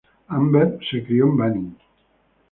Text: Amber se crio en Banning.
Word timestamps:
Amber 0.35 0.79
se 0.89 1.03
crio 1.03 1.27
en 1.29 1.37
Banning. 1.37 1.69